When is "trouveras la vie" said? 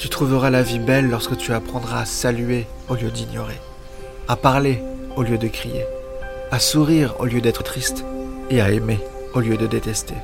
0.08-0.78